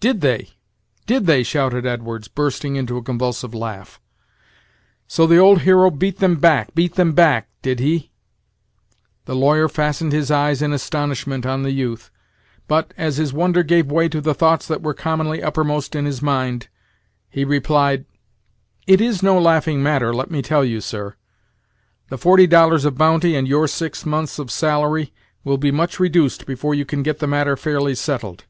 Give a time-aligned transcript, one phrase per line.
[0.00, 0.48] "Did they!
[1.04, 4.00] did they!" shouted Edwards, bursting into a convulsive laugh;
[5.06, 7.50] "so the old hero beat them back beat them back!
[7.60, 8.10] did he?"
[9.26, 12.10] The lawyer fastened his eyes in astonishment on the youth,
[12.66, 16.22] but, as his wonder gave way to the thoughts that were commonly uppermost in his
[16.22, 16.68] mind,
[17.28, 18.06] he replied:
[18.86, 21.14] "It is no laughing matter, let me tell you, sir;
[22.08, 25.12] the forty dollars of bounty and your six months of salary
[25.44, 28.44] will be much reduced before you can get the matter fairly settled.